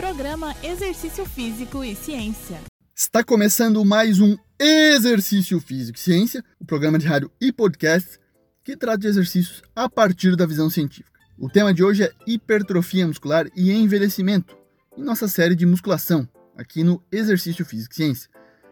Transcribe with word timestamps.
Programa 0.00 0.56
Exercício 0.62 1.26
Físico 1.26 1.84
e 1.84 1.94
Ciência. 1.94 2.58
Está 2.96 3.22
começando 3.22 3.84
mais 3.84 4.18
um 4.18 4.34
Exercício 4.58 5.60
Físico 5.60 5.98
e 5.98 6.00
Ciência, 6.00 6.42
o 6.58 6.64
programa 6.64 6.98
de 6.98 7.06
rádio 7.06 7.30
e 7.38 7.52
podcast 7.52 8.18
que 8.64 8.78
trata 8.78 8.96
de 8.96 9.08
exercícios 9.08 9.62
a 9.76 9.90
partir 9.90 10.36
da 10.36 10.46
visão 10.46 10.70
científica. 10.70 11.20
O 11.38 11.50
tema 11.50 11.74
de 11.74 11.84
hoje 11.84 12.04
é 12.04 12.12
hipertrofia 12.26 13.06
muscular 13.06 13.46
e 13.54 13.70
envelhecimento, 13.70 14.56
em 14.96 15.02
nossa 15.02 15.28
série 15.28 15.54
de 15.54 15.66
musculação, 15.66 16.26
aqui 16.56 16.82
no 16.82 17.04
Exercício 17.12 17.62
Físico 17.66 17.92
e 17.92 17.96
Ciência. 17.96 18.30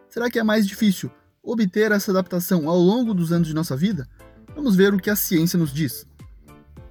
Será 0.08 0.30
que 0.30 0.38
é 0.38 0.42
mais 0.42 0.66
difícil 0.66 1.10
obter 1.42 1.92
essa 1.92 2.10
adaptação 2.10 2.70
ao 2.70 2.79
longo 2.79 3.12
dos 3.12 3.32
anos 3.32 3.48
de 3.48 3.54
nossa 3.54 3.76
vida? 3.76 4.08
Vamos 4.54 4.74
ver 4.74 4.95
o 4.95 4.98
que 4.98 5.10
a 5.10 5.16
ciência 5.16 5.58
nos 5.58 5.74
diz. 5.74 6.06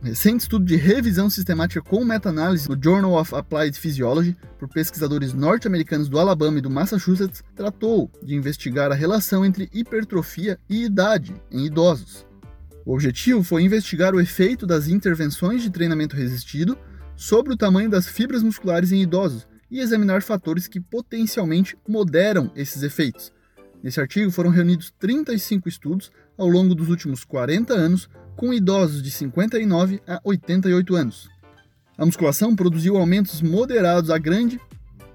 Recente 0.01 0.41
estudo 0.41 0.63
de 0.63 0.75
revisão 0.75 1.27
sistemática 1.27 1.81
com 1.81 2.05
meta-análise 2.05 2.69
no 2.69 2.77
Journal 2.81 3.19
of 3.19 3.33
Applied 3.33 3.77
Physiology, 3.79 4.37
por 4.59 4.69
pesquisadores 4.69 5.33
norte-americanos 5.33 6.07
do 6.07 6.19
Alabama 6.19 6.59
e 6.59 6.61
do 6.61 6.69
Massachusetts, 6.69 7.43
tratou 7.55 8.11
de 8.21 8.35
investigar 8.35 8.91
a 8.91 8.95
relação 8.95 9.43
entre 9.43 9.67
hipertrofia 9.73 10.59
e 10.69 10.83
idade 10.83 11.33
em 11.51 11.65
idosos. 11.65 12.27
O 12.85 12.93
objetivo 12.93 13.43
foi 13.43 13.63
investigar 13.63 14.13
o 14.13 14.21
efeito 14.21 14.67
das 14.67 14.87
intervenções 14.87 15.63
de 15.63 15.71
treinamento 15.71 16.15
resistido 16.15 16.77
sobre 17.15 17.53
o 17.53 17.57
tamanho 17.57 17.89
das 17.89 18.07
fibras 18.07 18.43
musculares 18.43 18.91
em 18.91 19.01
idosos 19.01 19.47
e 19.69 19.79
examinar 19.79 20.21
fatores 20.21 20.67
que 20.67 20.79
potencialmente 20.79 21.75
moderam 21.87 22.51
esses 22.55 22.83
efeitos. 22.83 23.33
Nesse 23.81 23.99
artigo 23.99 24.29
foram 24.29 24.51
reunidos 24.51 24.93
35 24.99 25.67
estudos 25.67 26.11
ao 26.37 26.47
longo 26.47 26.75
dos 26.75 26.87
últimos 26.87 27.25
40 27.25 27.73
anos 27.73 28.07
com 28.37 28.53
idosos 28.53 29.01
de 29.01 29.09
59 29.09 29.99
a 30.07 30.21
88 30.23 30.95
anos. 30.95 31.29
A 31.97 32.05
musculação 32.05 32.55
produziu 32.55 32.95
aumentos 32.95 33.41
moderados 33.41 34.11
a 34.11 34.19
grande 34.19 34.61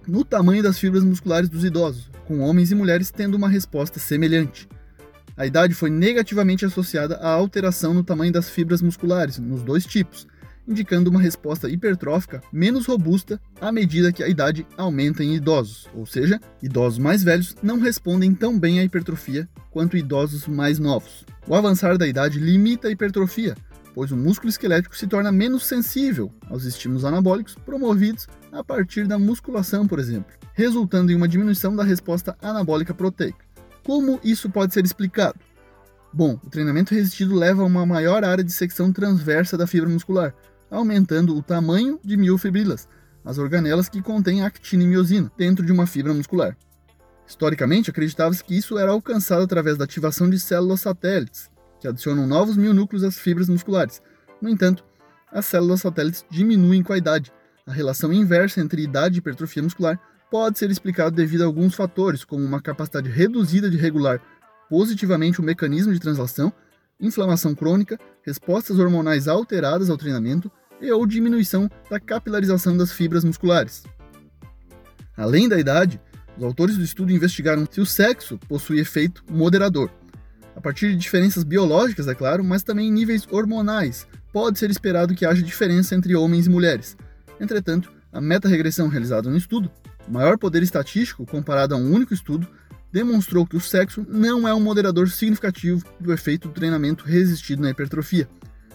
no 0.06 0.24
tamanho 0.24 0.62
das 0.62 0.76
fibras 0.76 1.04
musculares 1.04 1.48
dos 1.48 1.64
idosos, 1.64 2.10
com 2.26 2.40
homens 2.40 2.72
e 2.72 2.74
mulheres 2.74 3.12
tendo 3.12 3.36
uma 3.36 3.48
resposta 3.48 4.00
semelhante. 4.00 4.68
A 5.36 5.46
idade 5.46 5.72
foi 5.72 5.88
negativamente 5.88 6.64
associada 6.64 7.14
à 7.18 7.30
alteração 7.30 7.94
no 7.94 8.02
tamanho 8.02 8.32
das 8.32 8.50
fibras 8.50 8.82
musculares, 8.82 9.38
nos 9.38 9.62
dois 9.62 9.86
tipos, 9.86 10.26
indicando 10.72 11.10
uma 11.10 11.20
resposta 11.20 11.68
hipertrófica 11.68 12.42
menos 12.52 12.86
robusta 12.86 13.40
à 13.60 13.70
medida 13.70 14.12
que 14.12 14.22
a 14.22 14.28
idade 14.28 14.66
aumenta 14.76 15.22
em 15.22 15.36
idosos, 15.36 15.88
ou 15.94 16.04
seja, 16.06 16.40
idosos 16.62 16.98
mais 16.98 17.22
velhos 17.22 17.54
não 17.62 17.78
respondem 17.78 18.34
tão 18.34 18.58
bem 18.58 18.80
à 18.80 18.84
hipertrofia 18.84 19.48
quanto 19.70 19.96
idosos 19.96 20.48
mais 20.48 20.78
novos. 20.78 21.24
O 21.46 21.54
avançar 21.54 21.96
da 21.96 22.08
idade 22.08 22.40
limita 22.40 22.88
a 22.88 22.90
hipertrofia, 22.90 23.54
pois 23.94 24.10
o 24.10 24.16
músculo 24.16 24.48
esquelético 24.48 24.96
se 24.96 25.06
torna 25.06 25.30
menos 25.30 25.66
sensível 25.66 26.32
aos 26.48 26.64
estímulos 26.64 27.04
anabólicos 27.04 27.54
promovidos 27.54 28.26
a 28.50 28.64
partir 28.64 29.06
da 29.06 29.18
musculação, 29.18 29.86
por 29.86 29.98
exemplo, 29.98 30.32
resultando 30.54 31.12
em 31.12 31.14
uma 31.14 31.28
diminuição 31.28 31.76
da 31.76 31.84
resposta 31.84 32.36
anabólica 32.40 32.94
proteica. 32.94 33.44
Como 33.84 34.18
isso 34.24 34.48
pode 34.48 34.72
ser 34.72 34.84
explicado? 34.84 35.38
Bom, 36.12 36.38
o 36.44 36.50
treinamento 36.50 36.94
resistido 36.94 37.34
leva 37.34 37.62
a 37.62 37.66
uma 37.66 37.86
maior 37.86 38.22
área 38.22 38.44
de 38.44 38.52
secção 38.52 38.92
transversa 38.92 39.56
da 39.56 39.66
fibra 39.66 39.88
muscular, 39.88 40.34
aumentando 40.72 41.36
o 41.36 41.42
tamanho 41.42 42.00
de 42.02 42.16
miofibrilas, 42.16 42.88
as 43.24 43.38
organelas 43.38 43.88
que 43.88 44.02
contêm 44.02 44.42
actina 44.42 44.82
e 44.82 44.86
miosina, 44.86 45.30
dentro 45.36 45.64
de 45.64 45.70
uma 45.70 45.86
fibra 45.86 46.14
muscular. 46.14 46.56
Historicamente, 47.26 47.90
acreditava-se 47.90 48.42
que 48.42 48.56
isso 48.56 48.78
era 48.78 48.90
alcançado 48.90 49.42
através 49.42 49.76
da 49.76 49.84
ativação 49.84 50.28
de 50.28 50.40
células 50.40 50.80
satélites, 50.80 51.50
que 51.80 51.86
adicionam 51.86 52.26
novos 52.26 52.56
mionúcleos 52.56 53.04
às 53.04 53.18
fibras 53.18 53.48
musculares. 53.48 54.02
No 54.40 54.48
entanto, 54.48 54.84
as 55.30 55.46
células 55.46 55.80
satélites 55.80 56.24
diminuem 56.30 56.82
com 56.82 56.92
a 56.92 56.98
idade. 56.98 57.32
A 57.66 57.72
relação 57.72 58.12
inversa 58.12 58.60
entre 58.60 58.82
idade 58.82 59.16
e 59.16 59.18
hipertrofia 59.18 59.62
muscular 59.62 60.00
pode 60.30 60.58
ser 60.58 60.70
explicado 60.70 61.14
devido 61.14 61.42
a 61.42 61.46
alguns 61.46 61.74
fatores, 61.74 62.24
como 62.24 62.44
uma 62.44 62.60
capacidade 62.60 63.08
reduzida 63.08 63.70
de 63.70 63.76
regular 63.76 64.20
positivamente 64.68 65.40
o 65.40 65.44
mecanismo 65.44 65.92
de 65.92 66.00
translação, 66.00 66.52
inflamação 66.98 67.54
crônica, 67.54 67.98
respostas 68.22 68.78
hormonais 68.78 69.28
alteradas 69.28 69.90
ao 69.90 69.98
treinamento 69.98 70.50
e 70.82 70.92
ou 70.92 71.06
diminuição 71.06 71.70
da 71.88 71.98
capilarização 71.98 72.76
das 72.76 72.92
fibras 72.92 73.24
musculares. 73.24 73.84
Além 75.16 75.48
da 75.48 75.58
idade, 75.58 75.98
os 76.36 76.44
autores 76.44 76.76
do 76.76 76.84
estudo 76.84 77.12
investigaram 77.12 77.66
se 77.70 77.80
o 77.80 77.86
sexo 77.86 78.38
possui 78.48 78.80
efeito 78.80 79.24
moderador. 79.30 79.90
A 80.54 80.60
partir 80.60 80.90
de 80.90 80.96
diferenças 80.96 81.44
biológicas, 81.44 82.08
é 82.08 82.14
claro, 82.14 82.44
mas 82.44 82.62
também 82.62 82.88
em 82.88 82.92
níveis 82.92 83.26
hormonais, 83.30 84.06
pode 84.32 84.58
ser 84.58 84.70
esperado 84.70 85.14
que 85.14 85.24
haja 85.24 85.42
diferença 85.42 85.94
entre 85.94 86.14
homens 86.14 86.46
e 86.46 86.50
mulheres. 86.50 86.96
Entretanto, 87.40 87.90
a 88.12 88.20
meta-regressão 88.20 88.88
realizada 88.88 89.30
no 89.30 89.36
estudo 89.36 89.70
maior 90.08 90.38
poder 90.38 90.62
estatístico 90.62 91.26
comparado 91.26 91.74
a 91.74 91.78
um 91.78 91.92
único 91.92 92.14
estudo, 92.14 92.46
demonstrou 92.90 93.46
que 93.46 93.56
o 93.56 93.60
sexo 93.60 94.04
não 94.08 94.46
é 94.46 94.54
um 94.54 94.60
moderador 94.60 95.08
significativo 95.08 95.84
do 95.98 96.12
efeito 96.12 96.48
do 96.48 96.54
treinamento 96.54 97.04
resistido 97.04 97.62
na 97.62 97.70
hipertrofia. 97.70 98.28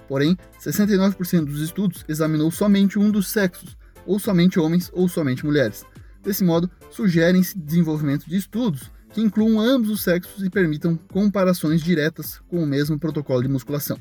Porém, 0.08 0.38
69% 0.60 1.46
dos 1.46 1.62
estudos 1.62 2.06
examinou 2.08 2.50
somente 2.50 2.98
um 2.98 3.12
dos 3.12 3.28
sexos, 3.28 3.78
ou 4.06 4.20
somente 4.20 4.60
homens 4.60 4.90
ou 4.94 5.08
somente 5.10 5.46
mulheres. 5.46 5.86
Desse 6.24 6.44
modo, 6.44 6.70
sugerem-se 6.90 7.58
desenvolvimento 7.58 8.26
de 8.30 8.38
estudos 8.38 8.92
que 9.14 9.22
incluam 9.22 9.60
ambos 9.60 9.90
os 9.90 10.02
sexos 10.02 10.44
e 10.44 10.50
permitam 10.50 10.96
comparações 10.96 11.82
diretas 11.82 12.40
com 12.48 12.64
o 12.64 12.68
mesmo 12.68 13.00
protocolo 13.00 13.42
de 13.42 13.48
musculação. 13.48 14.00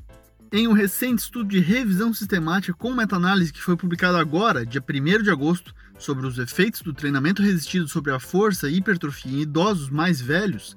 Em 0.53 0.69
um 0.69 0.73
recente 0.73 1.23
estudo 1.23 1.49
de 1.49 1.59
revisão 1.59 2.15
sistemática 2.15 2.77
com 2.77 2.95
meta-análise 2.95 3.53
que 3.53 3.63
foi 3.63 3.77
publicado 3.77 4.17
agora, 4.17 4.65
dia 4.65 4.83
1 4.83 5.23
de 5.23 5.31
agosto, 5.31 5.75
sobre 5.99 6.27
os 6.27 6.39
efeitos 6.39 6.83
do 6.83 6.93
treinamento 6.93 7.43
resistido 7.43 7.89
sobre 7.89 8.13
a 8.13 8.21
força 8.21 8.69
e 8.69 8.77
hipertrofia 8.77 9.39
em 9.39 9.43
idosos 9.43 9.91
mais 9.91 10.21
velhos, 10.21 10.77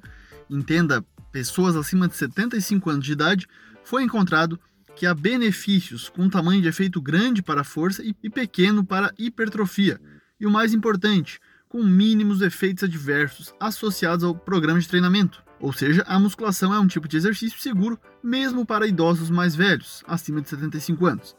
entenda 0.50 1.06
pessoas 1.32 1.76
acima 1.76 2.08
de 2.08 2.16
75 2.16 2.90
anos 2.90 3.06
de 3.06 3.12
idade, 3.12 3.48
foi 3.84 4.04
encontrado 4.04 4.60
que 5.00 5.06
há 5.06 5.14
benefícios 5.14 6.10
com 6.10 6.28
tamanho 6.28 6.62
de 6.62 6.68
efeito 6.68 7.02
grande 7.02 7.42
para 7.42 7.64
força 7.64 8.04
e 8.04 8.30
pequeno 8.30 8.86
para 8.86 9.14
hipertrofia, 9.18 9.98
e 10.38 10.46
o 10.46 10.52
mais 10.52 10.74
importante, 10.74 11.40
com 11.70 11.82
mínimos 11.82 12.42
efeitos 12.42 12.84
adversos 12.84 13.54
associados 13.62 14.26
ao 14.26 14.36
programa 14.36 14.78
de 14.78 14.90
treinamento. 14.90 15.42
Ou 15.58 15.72
seja, 15.72 16.04
a 16.06 16.20
musculação 16.20 16.74
é 16.74 16.80
um 16.80 16.86
tipo 16.88 17.08
de 17.08 17.16
exercício 17.16 17.58
seguro 17.62 17.98
mesmo 18.22 18.66
para 18.66 18.86
idosos 18.86 19.30
mais 19.30 19.56
velhos, 19.56 20.04
acima 20.06 20.42
de 20.42 20.50
75 20.50 21.06
anos. 21.06 21.34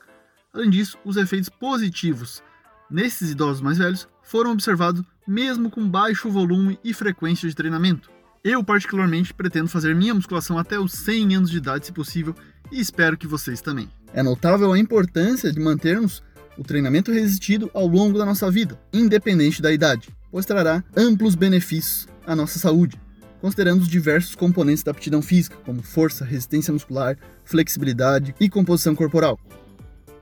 Além 0.55 0.71
disso, 0.71 0.97
os 1.05 1.19
efeitos 1.19 1.51
positivos 1.51 2.43
nesses 2.91 3.31
idosos 3.31 3.61
mais 3.61 3.77
velhos 3.77 4.09
foram 4.23 4.53
observados 4.53 5.05
mesmo 5.29 5.71
com 5.71 5.87
baixo 5.87 6.31
volume 6.31 6.79
e 6.83 6.95
frequência 6.95 7.47
de 7.47 7.55
treinamento. 7.55 8.11
Eu, 8.43 8.65
particularmente, 8.65 9.35
pretendo 9.35 9.69
fazer 9.69 9.95
minha 9.95 10.15
musculação 10.15 10.59
até 10.59 10.79
os 10.79 10.93
100 10.93 11.37
anos 11.37 11.51
de 11.51 11.59
idade, 11.59 11.87
se 11.87 11.93
possível, 11.93 12.35
e 12.73 12.81
espero 12.81 13.17
que 13.17 13.27
vocês 13.27 13.61
também. 13.61 13.89
É 14.15 14.23
notável 14.23 14.73
a 14.73 14.79
importância 14.79 15.53
de 15.53 15.61
mantermos 15.61 16.23
o 16.57 16.65
treinamento 16.65 17.13
resistido 17.13 17.71
ao 17.75 17.87
longo 17.87 18.19
da 18.19 18.25
nossa 18.25 18.51
vida, 18.51 18.81
independente 18.93 19.61
da 19.61 19.73
idade, 19.73 20.09
pois 20.31 20.47
trará 20.47 20.83
amplos 20.97 21.35
benefícios 21.35 22.09
à 22.27 22.35
nossa 22.35 22.59
saúde 22.59 22.99
considerando 23.41 23.81
os 23.81 23.89
diversos 23.89 24.35
componentes 24.35 24.83
da 24.83 24.91
aptidão 24.91 25.23
física, 25.23 25.57
como 25.65 25.83
força, 25.83 26.25
resistência 26.25 26.73
muscular, 26.73 27.17
flexibilidade 27.45 28.35
e 28.39 28.49
composição 28.49 28.95
corporal. 28.95 29.39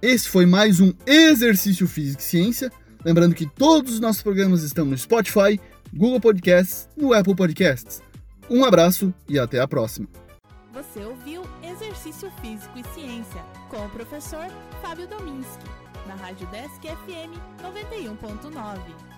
Esse 0.01 0.29
foi 0.29 0.47
mais 0.47 0.81
um 0.81 0.93
Exercício 1.05 1.89
Físico 1.89 2.23
e 2.23 2.25
Ciência. 2.25 2.71
Lembrando 3.05 3.35
que 3.35 3.47
todos 3.47 3.95
os 3.95 4.01
nossos 4.01 4.23
programas 4.23 4.63
estão 4.63 4.85
no 4.85 4.97
Spotify, 4.97 5.61
Google 5.93 6.21
Podcasts, 6.21 6.89
no 6.97 7.13
Apple 7.13 7.35
Podcasts. 7.35 8.01
Um 8.51 8.65
abraço 8.65 9.13
e 9.29 9.39
até 9.39 9.61
a 9.61 9.69
próxima. 9.69 10.09
Você 10.73 11.05
ouviu 11.05 11.43
Exercício 11.63 12.31
Físico 12.41 12.79
e 12.79 12.85
Ciência 12.95 13.43
com 13.69 13.85
o 13.85 13.91
professor 13.91 14.47
Fábio 14.81 15.07
Dominski, 15.07 15.67
na 16.07 16.15
Rádio 16.15 16.47
Desk 16.47 16.81
FM 16.81 17.37
91.9. 17.63 19.18